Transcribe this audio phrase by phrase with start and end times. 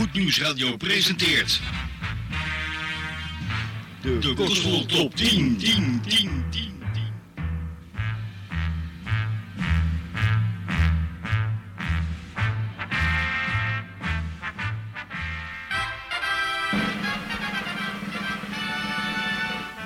[0.00, 1.60] Goed Nieuws Radio presenteert
[4.02, 6.72] De, de Gospel Top 10, 10, 10, 10.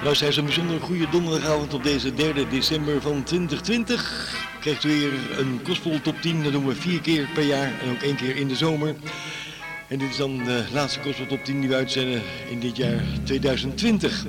[0.03, 4.35] Luisteraars, een bijzonder goede donderdagavond op deze 3 december van 2020.
[4.61, 7.91] Krijgt u weer een Gospel Top 10, dat doen we vier keer per jaar en
[7.91, 8.95] ook één keer in de zomer.
[9.89, 13.03] En dit is dan de laatste Gospel Top 10 die we uitzenden in dit jaar
[13.25, 14.25] 2020.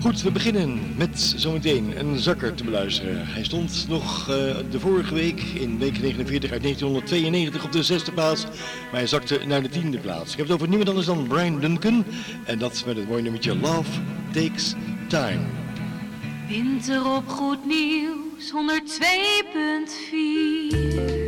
[0.00, 3.26] Goed, we beginnen met zometeen een zakker te beluisteren.
[3.26, 8.12] Hij stond nog eh, de vorige week in week 49 uit 1992 op de zesde
[8.12, 10.30] plaats, maar hij zakte naar de tiende plaats.
[10.32, 12.04] Ik heb het over niemand anders dan Brian Duncan
[12.44, 13.90] en dat met het mooie nummertje Love
[14.32, 14.74] Takes
[15.08, 15.42] Time.
[16.48, 18.52] Winter op Goed Nieuws
[21.18, 21.23] 102.4.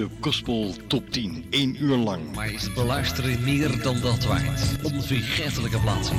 [0.00, 2.34] De Gospel Top 10, één uur lang.
[2.34, 4.76] Maar is beluisteren meer dan dat waard?
[4.82, 6.16] Onvergetelijke plaatsen.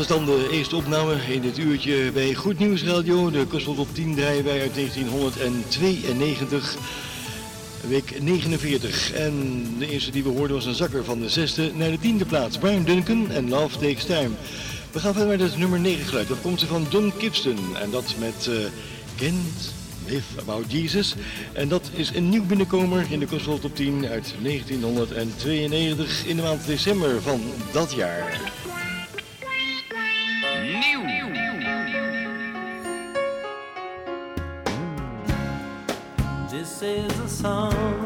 [0.00, 3.30] Is dan de eerste opname in dit uurtje bij Goed Nieuws Radio.
[3.30, 6.76] De Gospel Top 10 draaien wij uit 1992,
[7.88, 9.12] week 49.
[9.12, 12.24] En de eerste die we hoorden was een zakker van de zesde naar de tiende
[12.24, 12.58] plaats.
[12.58, 14.30] Brian Duncan en Love Takes Time.
[14.92, 16.28] We gaan verder met het nummer 9 geluid.
[16.28, 18.56] Dat komt van John Gibson en dat met uh,
[19.16, 19.72] Kent
[20.06, 21.14] Live About Jesus.
[21.52, 26.42] En dat is een nieuw binnenkomer in de Gospel Top 10 uit 1992 in de
[26.42, 27.40] maand december van
[27.72, 28.40] dat jaar.
[37.00, 37.99] Is a song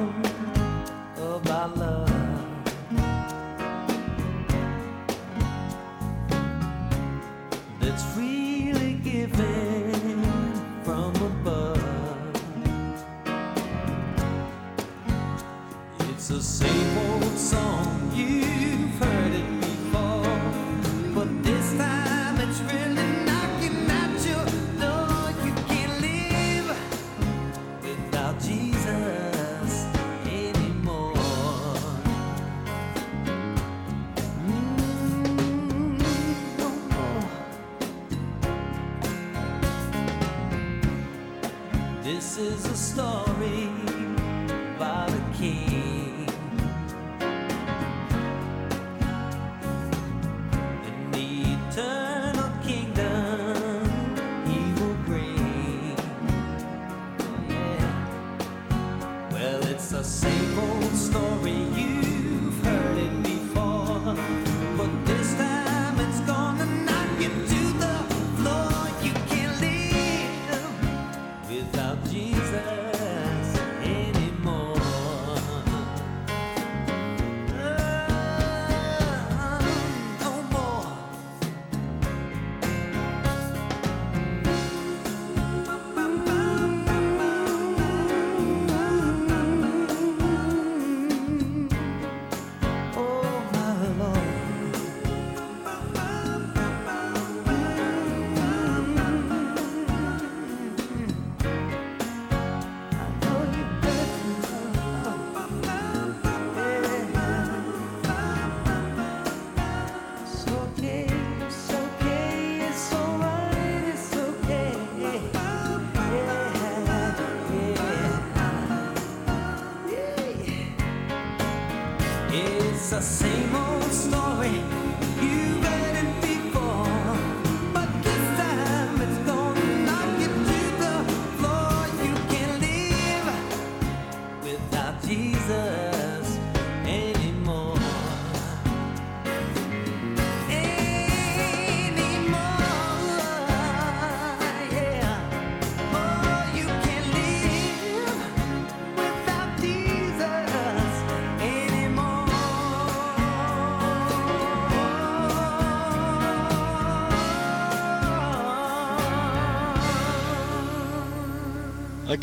[42.95, 43.69] story
[44.77, 46.29] about a king.
[50.87, 53.85] And the eternal kingdom
[54.47, 55.97] he will bring.
[57.49, 57.97] Yeah.
[59.33, 61.94] Well, it's the same old story, you've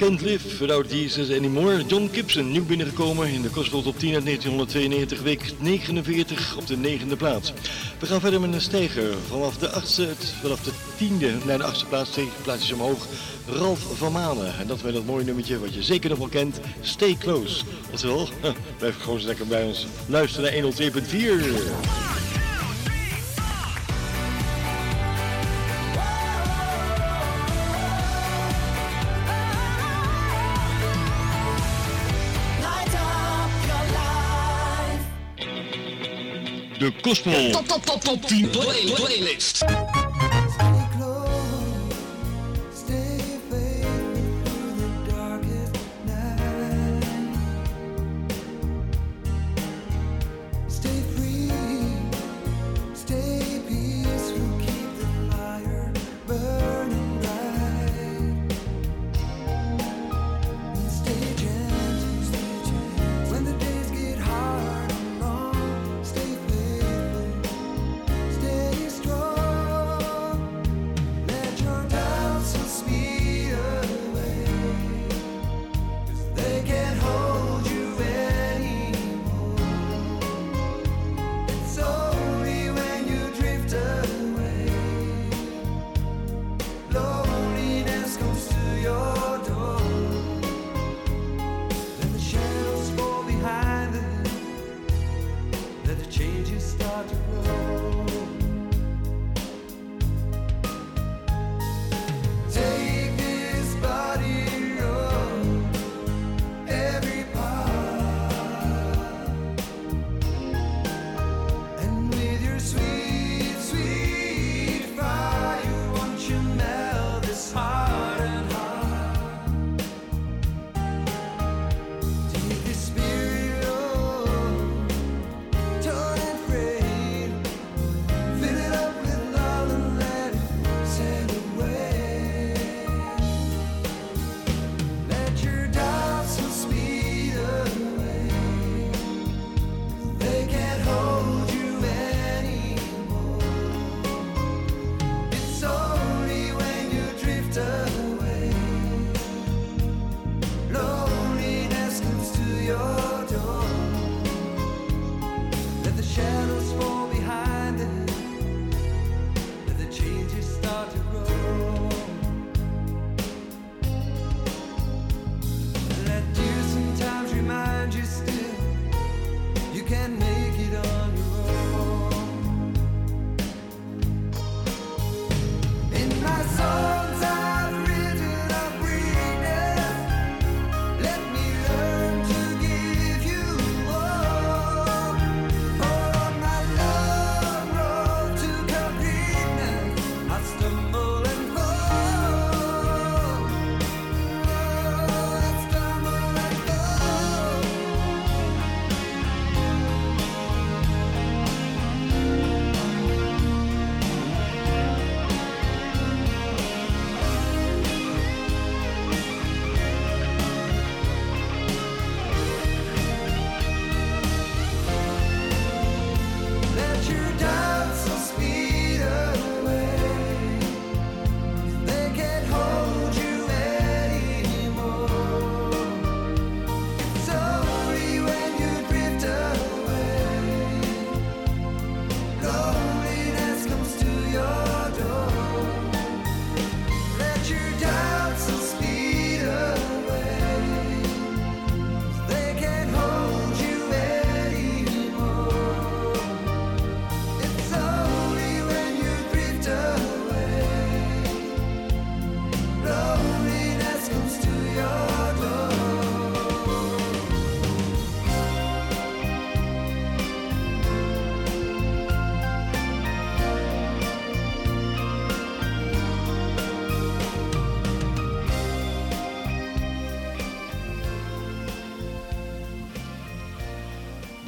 [0.02, 1.84] Can't Live Without Jesus Anymore.
[1.84, 6.78] John Gibson, nieuw binnengekomen in de Gospel Top 10 uit 1992, week 49 op de
[6.78, 7.54] negende plaats.
[8.00, 9.14] We gaan verder met een stijger.
[9.28, 10.10] Vanaf de, achtste,
[10.42, 13.08] vanaf de tiende naar de achtste plaats, tegen plaatsjes omhoog.
[13.48, 14.58] Ralf van Manen.
[14.60, 16.60] En dat met dat mooie nummertje wat je zeker nog wel kent.
[16.82, 17.64] Stay Close.
[17.92, 18.30] Oftewel,
[18.78, 19.88] blijf gewoon lekker bij ons.
[20.08, 22.21] Luister naar 102.4.
[36.82, 40.01] De Gospel Top, top, top, top 10 play, playlist.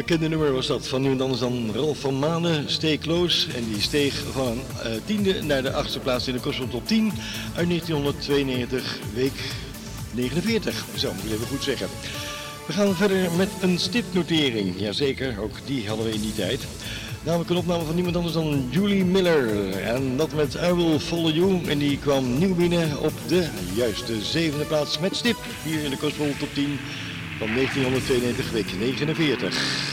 [0.06, 2.66] Bekende nummer was dat van nu en dan Ralf van Manen,
[3.02, 3.48] Close.
[3.56, 7.12] En die steeg van uh, tiende naar de achtste plaats in de Gospel Top 10
[7.56, 9.34] uit 1992, week
[10.12, 10.86] 49.
[10.96, 11.88] Zo moet ik even goed zeggen.
[12.68, 14.80] We gaan verder met een stipnotering.
[14.80, 16.66] Jazeker, ook die hadden we in die tijd.
[17.24, 19.72] Namelijk een opname van niemand anders dan Julie Miller.
[19.82, 21.66] En dat met I Will Follow You.
[21.68, 25.38] En die kwam nieuw binnen op de juiste zevende plaats met stip.
[25.64, 26.80] Hier in de Gospel Top 10
[27.38, 29.93] van 1992, week 49.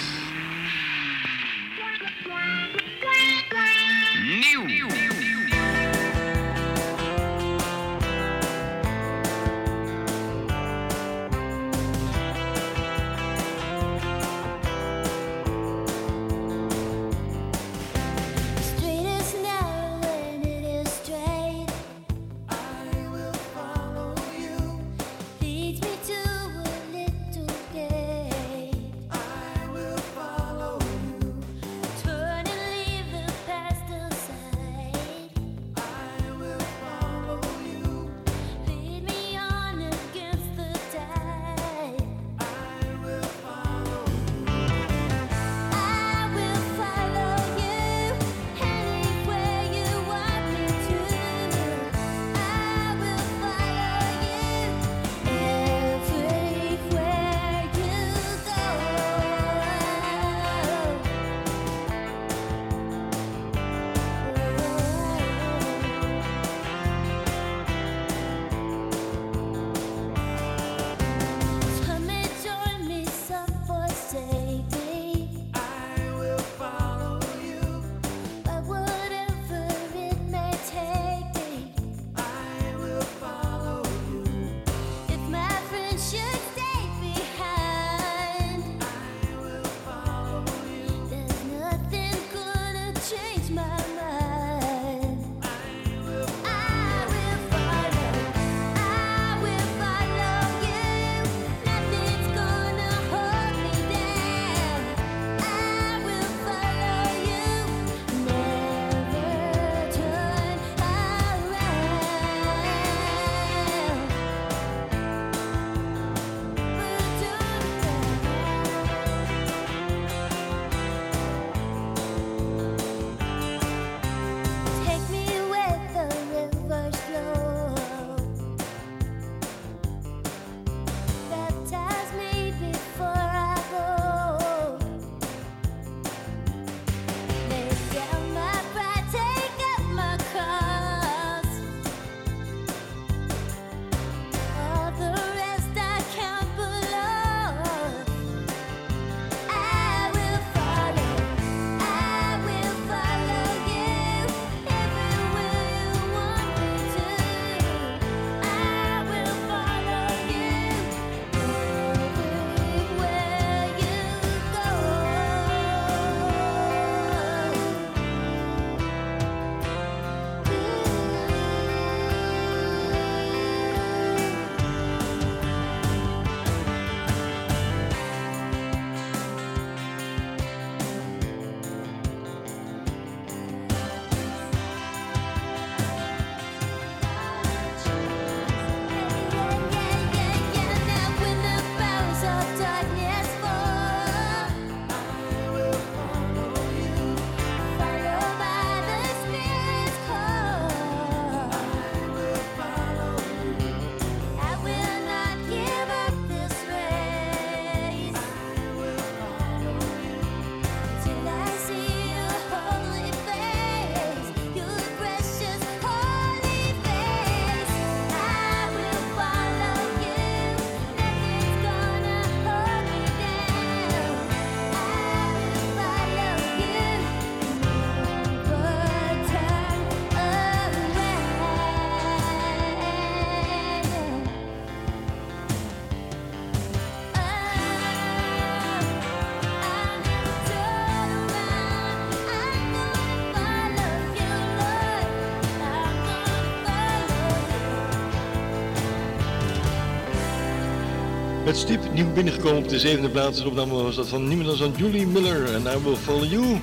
[251.51, 253.39] Het stip nieuw binnengekomen op de zevende plaats.
[253.43, 256.61] De opname was dat van niemand dan Julie Miller en I Will Follow You.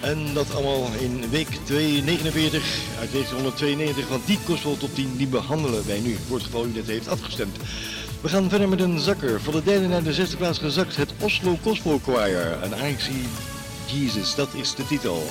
[0.00, 2.62] En dat allemaal in week 249
[3.00, 4.08] uit 1992.
[4.08, 6.16] Want die kostvol top 10 die behandelen wij nu.
[6.26, 7.56] Voor het geval u net heeft afgestemd.
[8.20, 9.40] We gaan verder met een zakker.
[9.40, 10.96] Van de derde naar de zesde plaats gezakt.
[10.96, 12.58] Het Oslo Gospel Choir.
[12.62, 13.24] En See
[13.86, 15.22] Jesus, dat is de titel.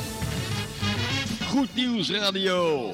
[1.50, 2.94] Goed Nieuws Radio.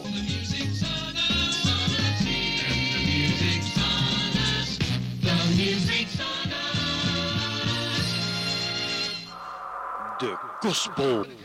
[10.19, 11.42] De Gospel.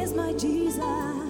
[0.00, 1.29] mesma diz a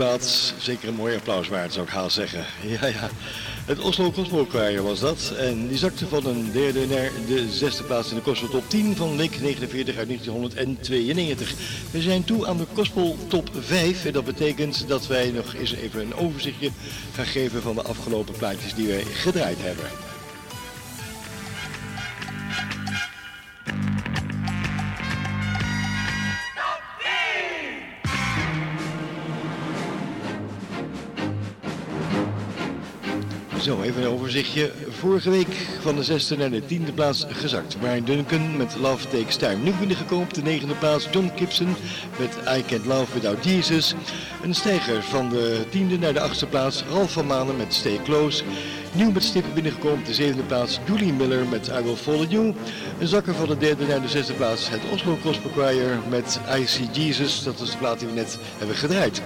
[0.00, 0.54] plaats.
[0.58, 2.44] Zeker een mooi applaus waard, zou ik haast zeggen.
[2.66, 3.08] Ja, ja.
[3.66, 4.12] Het Oslo
[4.48, 5.32] Choir was dat.
[5.38, 8.96] En die zakte van een derde naar de zesde plaats in de Gospel Top 10
[8.96, 11.54] van week 49 uit 1992.
[11.90, 14.04] We zijn toe aan de Gospel Top 5.
[14.04, 16.70] En dat betekent dat wij nog eens even een overzichtje
[17.14, 20.09] gaan geven van de afgelopen plaatjes die wij gedraaid hebben.
[33.62, 34.72] Zo, even een overzichtje.
[34.88, 37.78] Vorige week van de zesde naar de tiende plaats gezakt.
[37.80, 39.56] Brian Duncan met Love Takes Time.
[39.56, 41.08] Nieuw binnengekomen op de negende plaats.
[41.10, 41.76] John Gibson
[42.18, 43.94] met I Can't Love Without Jesus.
[44.42, 46.84] Een stijger van de tiende naar de achtste plaats.
[46.90, 48.44] Ralf van Manen met Stay Close.
[48.92, 50.80] Nieuw met stippen binnengekomen de zevende plaats.
[50.86, 52.54] Julie Miller met I Will Follow You.
[52.98, 54.68] Een zakker van de derde naar de zesde plaats.
[54.68, 57.42] Het Oslo Gospel Choir met I See Jesus.
[57.42, 59.22] Dat is de plaat die we net hebben gedraaid.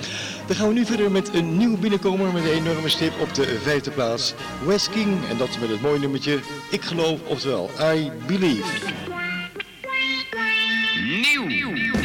[0.47, 3.59] Dan gaan we nu verder met een nieuw binnenkomer met een enorme stip op de
[3.63, 4.35] vijfde plaats.
[4.67, 6.39] West King en dat met het mooie nummertje
[6.71, 8.93] Ik geloof, oftewel I Believe.
[11.05, 12.04] Nieuw.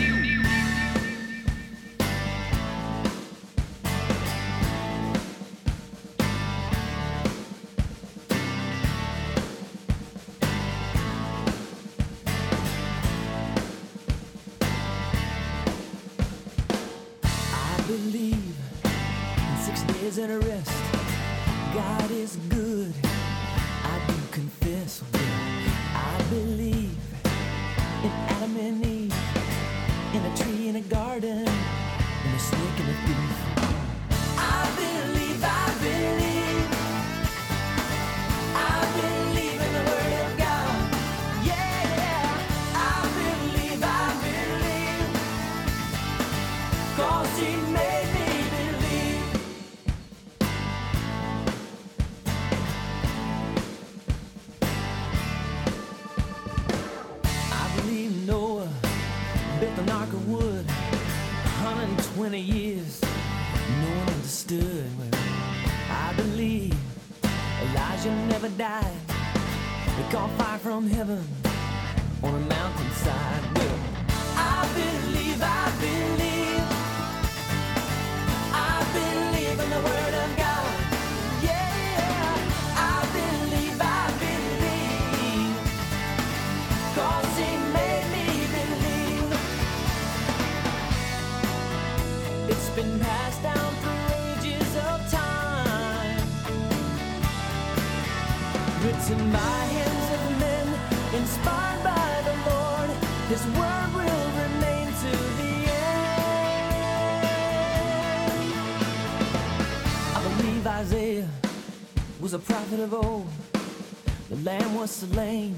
[115.01, 115.55] Was slain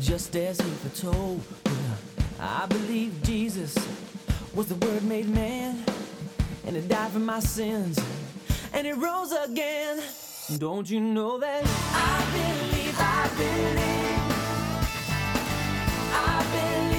[0.00, 1.40] just as he foretold.
[2.40, 3.76] I believe Jesus
[4.54, 5.84] was the word made man,
[6.66, 7.98] and he died for my sins,
[8.72, 10.02] and he rose again.
[10.58, 11.62] Don't you know that?
[11.92, 14.20] I believe, I believe,
[16.12, 16.89] I believe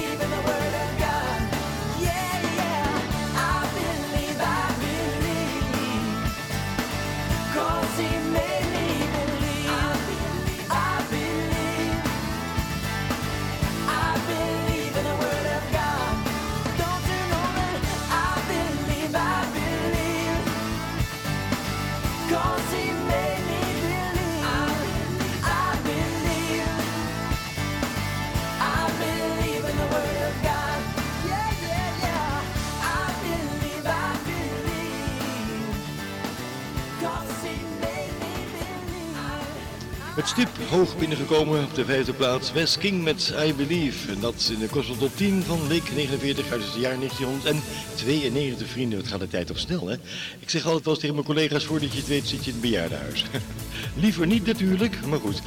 [40.32, 42.52] stip hoog binnengekomen op de vijfde plaats.
[42.52, 44.12] West King met I Believe.
[44.12, 48.68] En dat in de Gospel Top 10 van week 49 uit het jaar 1992.
[48.68, 49.94] Vrienden, wat gaat de tijd toch snel, hè?
[50.38, 52.52] Ik zeg altijd wel eens tegen mijn collega's, voordat je het weet zit je in
[52.52, 53.24] het bejaardenhuis.
[54.02, 55.42] Liever niet natuurlijk, maar goed.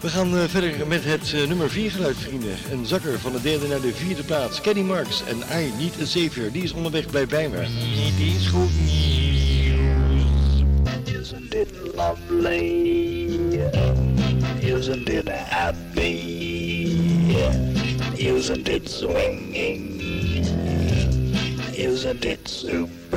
[0.00, 2.56] We gaan eh, verder met het eh, nummer 4 geluid, vrienden.
[2.70, 4.60] Een zakker van de derde naar de vierde plaats.
[4.60, 6.52] Kenny Marks en I Need a Savior.
[6.52, 7.66] Die is onderweg, bij me.
[7.94, 9.14] Niet eens goed nieuws.
[11.94, 13.23] Lovely?
[14.84, 16.92] Isn't it happy?
[18.18, 19.98] Isn't it swinging?
[21.74, 23.16] Isn't it super?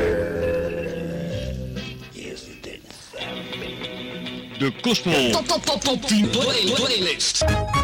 [2.15, 4.57] Isn't it thumping?
[4.59, 7.76] De Gospel Top Top Top Top 10 play-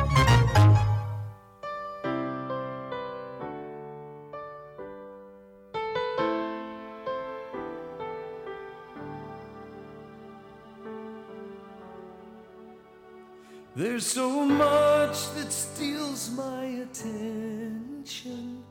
[13.93, 18.63] There's so much that steals my attention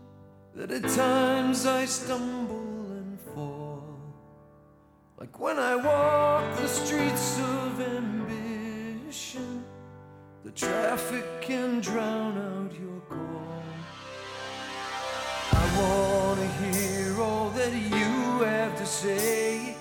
[0.52, 3.84] that at times I stumble and fall.
[5.16, 9.64] Like when I walk the streets of ambition,
[10.42, 13.62] the traffic can drown out your call.
[15.52, 19.71] I wanna hear all that you have to say,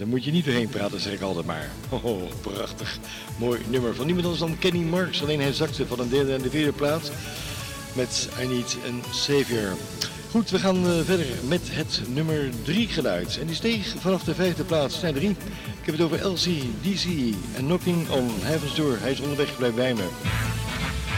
[0.00, 1.70] Daar moet je niet doorheen praten, zeg ik altijd maar.
[1.88, 2.98] Oh, prachtig.
[3.38, 5.22] Mooi nummer van niemand anders dan Kenny Marks.
[5.22, 7.10] Alleen hij zakte van een derde en de vierde plaats
[7.92, 9.76] met I Need a Savior.
[10.30, 13.38] Goed, we gaan eh, verder met het nummer 3 geluid.
[13.40, 15.30] En die steeg vanaf de vijfde plaats naar 3.
[15.30, 15.36] Ik
[15.82, 17.04] heb het over LCDC
[17.56, 18.96] en Knocking on Heaven's Door.
[19.00, 20.08] Hij is onderweg, blijf bij me.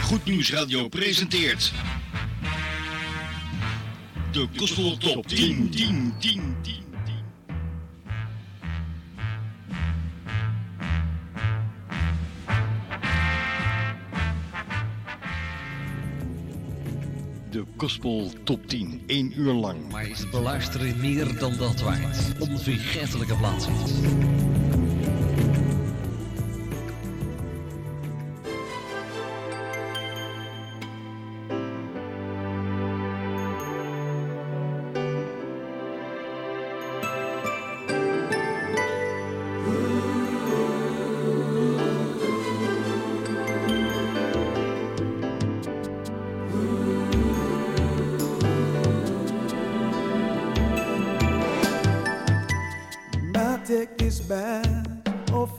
[0.05, 1.73] Goed Nieuws Radio presenteert...
[4.33, 6.82] De Gospel Top 10, 10, 10, 10.
[17.83, 19.90] Gospel Top 10, 1 uur lang.
[19.90, 22.38] Maar is beluisteren meer dan dat waard?
[22.38, 23.73] Onvergetelijke plaatsen.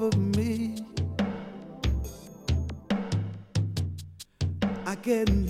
[0.03, 0.75] Off of me.
[4.85, 5.42] I can't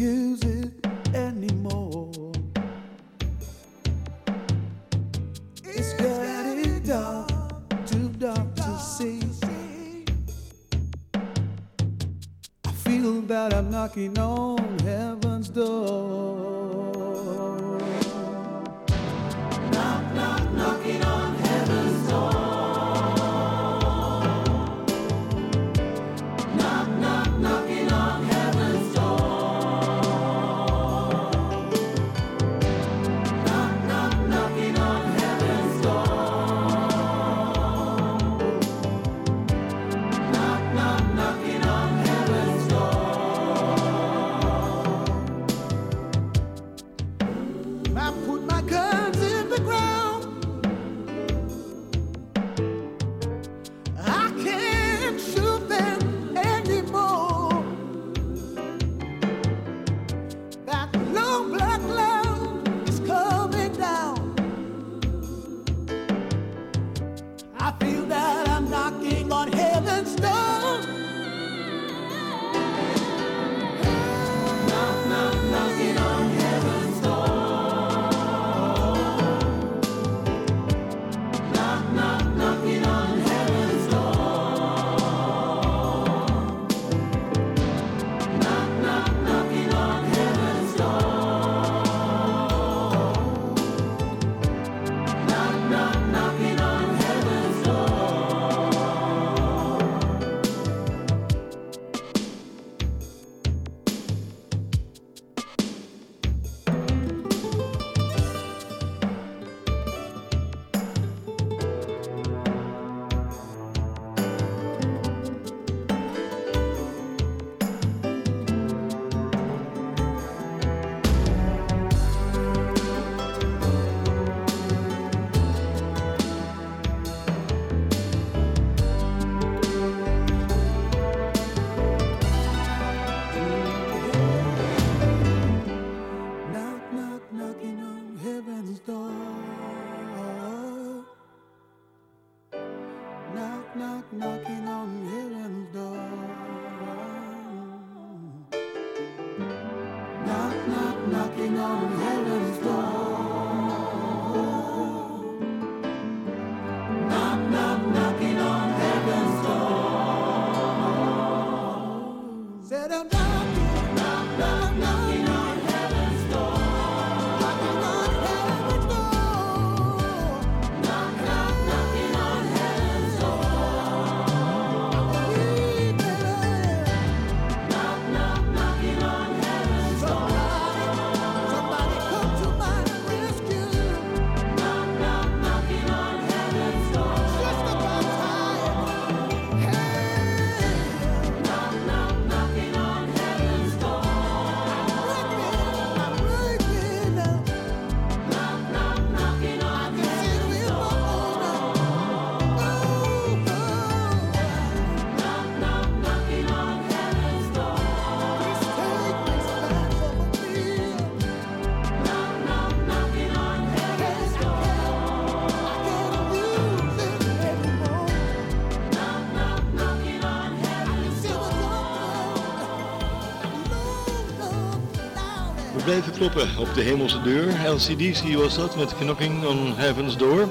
[226.00, 227.70] blijven kloppen op de hemelse deur.
[227.70, 230.50] LCDC was dat met Knocking on Heaven's Door.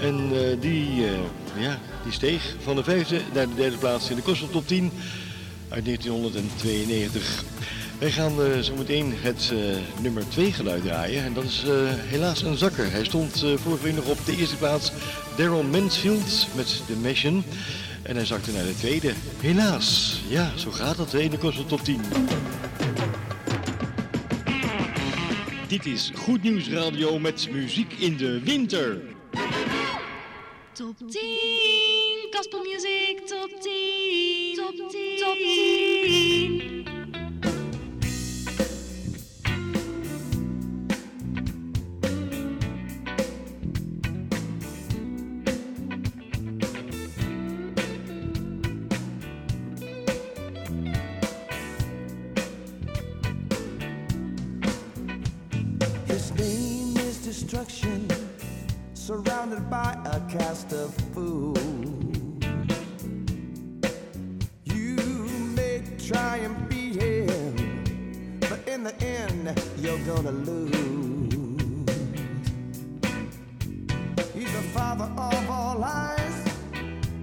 [0.00, 4.16] En eh, die, eh, ja, die steeg van de vijfde naar de derde plaats in
[4.16, 4.90] de Kostel Top 10
[5.68, 7.44] uit 1992.
[7.98, 9.52] Wij gaan eh, zo meteen het
[10.00, 11.24] nummer 2 geluid draaien.
[11.24, 11.64] En dat is
[12.08, 12.90] helaas een zakker.
[12.90, 14.92] Hij stond vorige week nog op de eerste plaats.
[15.36, 17.44] Daryl Mansfield met The Mission.
[18.02, 19.12] En hij zakte naar de tweede.
[19.40, 20.20] Helaas.
[20.28, 22.00] Ja, zo gaat dat in de Kostel Top 10.
[25.74, 29.00] Dit is Goed Nieuws Radio met muziek in de winter.
[30.72, 33.03] Top 10, Gospel Music
[68.98, 70.72] the end, you're gonna lose.
[74.34, 76.44] He's the father of all lies,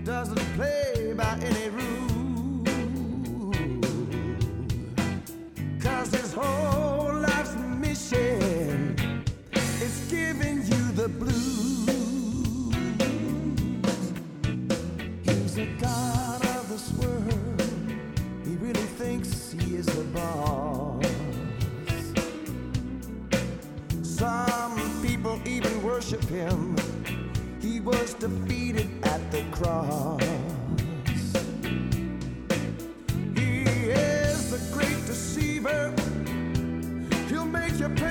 [0.03, 2.67] doesn't play by any rules.
[5.82, 8.95] Cause his whole life's mission
[9.82, 11.41] is giving you the blues.
[15.24, 17.61] He's a god of this world.
[18.45, 20.91] He really thinks he is the boss.
[26.12, 26.76] Worship him.
[27.62, 30.22] He was defeated at the cross.
[33.36, 35.93] He is the great deceiver.
[37.30, 38.11] He'll make you pay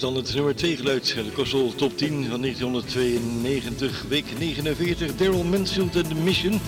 [0.00, 1.14] dan het nummer 2 geluid.
[1.14, 5.16] De Kostel Top 10 van 1992, week 49.
[5.16, 6.60] Daryl Mansfield en The Mission.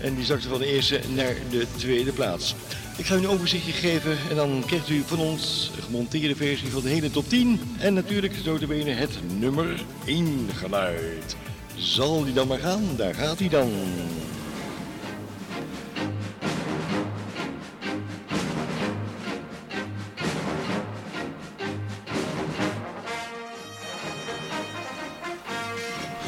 [0.00, 2.54] En die zakte van de eerste naar de tweede plaats.
[2.96, 6.68] Ik ga u een overzichtje geven en dan krijgt u van ons een gemonteerde versie
[6.68, 7.60] van de hele top 10.
[7.78, 11.36] En natuurlijk notabene het nummer 1 geluid.
[11.76, 12.82] Zal die dan maar gaan?
[12.96, 13.70] Daar gaat hij dan.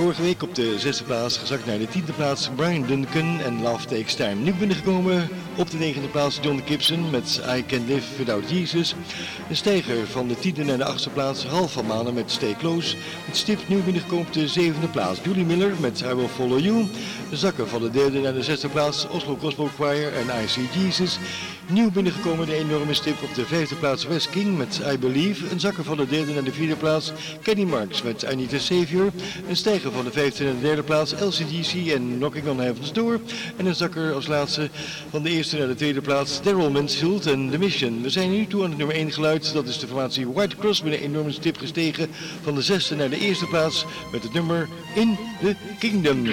[0.09, 3.87] Vorige week op de zesde plaats gezakt naar de tiende plaats Brian Duncan en Love
[3.87, 4.35] Takes Time.
[4.35, 8.95] Nu binnengekomen op de negende plaats John Gibson met I Can Live Without Jesus.
[9.49, 12.97] Een stijger van de tiende naar de achtste plaats Ralph van Manen met Stay Close.
[13.25, 16.87] Het stipt nieuw binnengekomen op de zevende plaats Julie Miller met I Will Follow You.
[17.31, 20.69] De zakken van de derde naar de zesde plaats Oslo Gospel Choir en I See
[20.73, 21.19] Jesus.
[21.71, 25.51] Nieuw binnengekomen de enorme stip op de vijfde plaats West King met I Believe.
[25.51, 27.13] Een zakker van de derde naar de vierde plaats
[27.43, 29.11] Kenny Marks met I Need a Savior.
[29.49, 33.21] Een stijger van de vijfde naar de derde plaats LCDC en Knocking on Heaven's Door.
[33.57, 34.71] En een zakker als laatste
[35.11, 38.03] van de eerste naar de tweede plaats Daryl Mansfield en The Mission.
[38.03, 39.53] We zijn nu toe aan het nummer 1 geluid.
[39.53, 42.09] Dat is de formatie White Cross met een enorme stip gestegen
[42.43, 46.27] van de zesde naar de eerste plaats met het nummer In the Kingdom.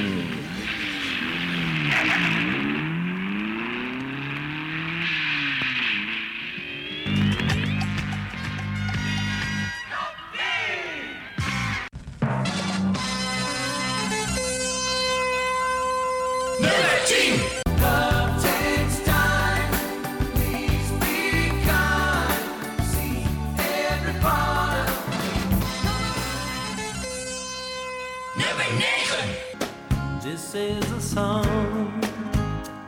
[30.56, 32.04] Is a song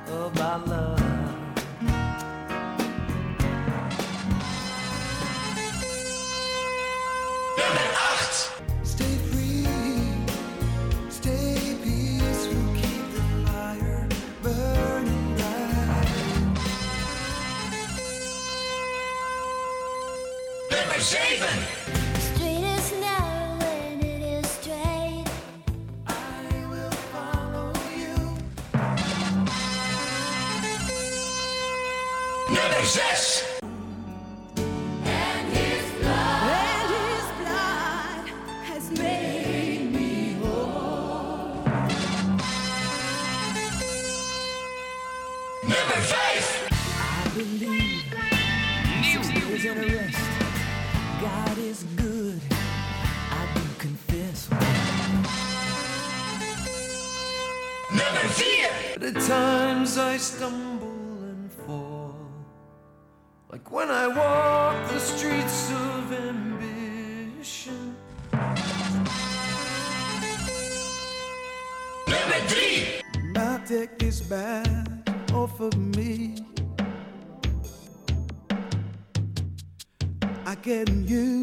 [0.07, 0.97] about love.
[20.99, 21.77] Stay
[32.98, 33.37] Yes!
[74.28, 76.36] Take this back off of me.
[80.46, 81.37] I can't use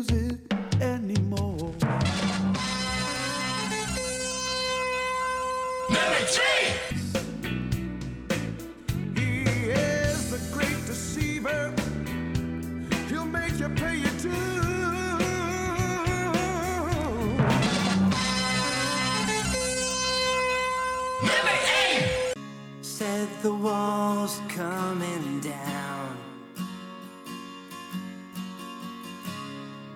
[24.74, 26.16] coming down.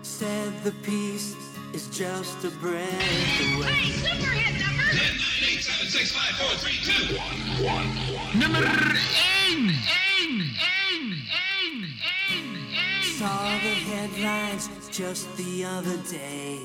[0.02, 1.34] Said the peace
[1.72, 2.92] is just a breath
[3.54, 3.90] away.
[3.90, 4.84] Super hit number.
[4.92, 8.38] 10, 9, 8, 7, 6, 5, 4, 3, 2, 1, 1, 1.
[8.38, 8.68] Nummer 1.
[8.68, 9.74] 1.
[10.28, 10.48] 1.
[10.98, 11.24] 1.
[11.68, 13.02] 1.
[13.18, 16.60] Saw the headlines just the other day.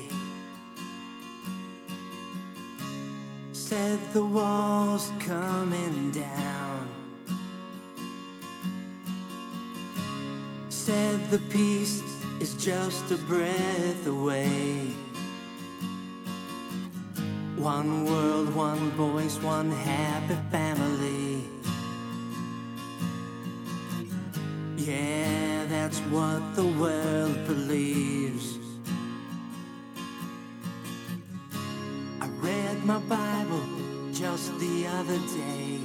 [3.52, 6.63] Said the wall's coming down.
[10.84, 12.02] Said the peace
[12.40, 14.92] is just a breath away.
[17.56, 21.48] One world, one voice, one happy family.
[24.76, 28.58] Yeah, that's what the world believes.
[32.20, 33.64] I read my Bible
[34.12, 35.83] just the other day.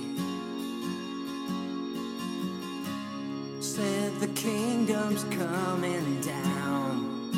[4.20, 7.32] The kingdom's coming down.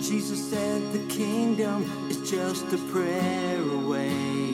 [0.00, 4.52] Jesus said the kingdom is just a prayer away.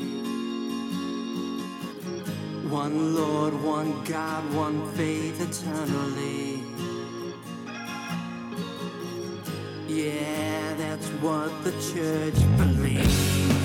[2.68, 6.62] One Lord, one God, one faith eternally.
[9.88, 13.63] Yeah, that's what the church believes.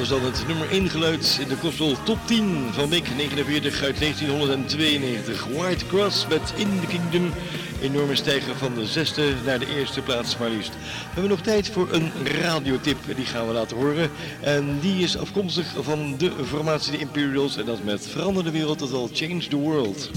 [0.00, 3.98] was dan het nummer 1 geluid in de Kostel Top 10 van Mick 49 uit
[4.00, 5.46] 1992.
[5.46, 7.32] White Cross met In the Kingdom.
[7.82, 10.70] Enorme stijger van de zesde naar de eerste plaats maar liefst.
[10.70, 12.98] We hebben nog tijd voor een radiotip.
[13.16, 14.10] Die gaan we laten horen.
[14.40, 17.56] En die is afkomstig van de formatie de Imperials.
[17.56, 20.10] En dat met Veranderde Wereld, dat al Change the World.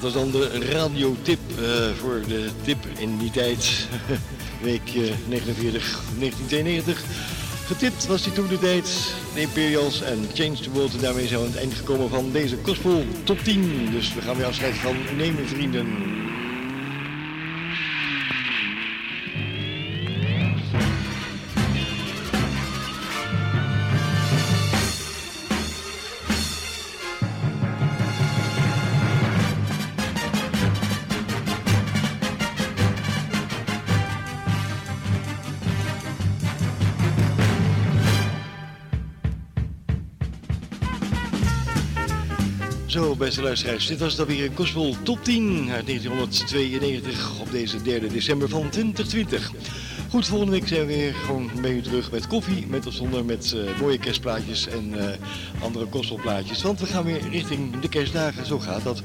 [0.00, 1.66] Dat was dan de radiotip uh,
[2.00, 3.88] voor de tip in die tijd.
[4.62, 4.94] Week
[5.28, 7.02] 49, 1992.
[7.66, 9.14] Getipt was die toen de tijd.
[9.34, 10.94] De Imperials en Change the World.
[10.94, 13.88] En daarmee zijn we aan het eind gekomen van deze kostpool top 10.
[13.90, 15.86] Dus we gaan weer afscheid van nemen vrienden.
[43.00, 48.06] Beste luisteraars, dit was dan weer een Gospel Top 10 uit 1992 op deze 3
[48.06, 49.50] december van 2020.
[50.10, 53.24] Goed, volgende week zijn we weer gewoon bij u terug met koffie, met of zonder,
[53.24, 55.16] met eh, mooie kerstplaatjes en eh,
[55.62, 56.62] andere gospelplaatjes.
[56.62, 59.02] Want we gaan weer richting de kerstdagen, zo gaat dat.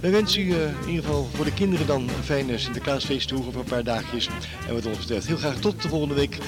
[0.00, 3.46] Wij wensen u eh, in ieder geval voor de kinderen dan een fijne Sinterklaasfeest toe
[3.46, 4.28] over een paar dagjes.
[4.68, 6.38] En wat ons betreft heel graag tot de volgende week.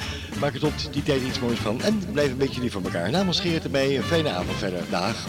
[0.41, 3.11] Maak er tot die tijd iets moois van en blijf een beetje lief voor elkaar.
[3.11, 4.83] Namens Geert erbij, een fijne avond verder.
[4.91, 5.27] Dag.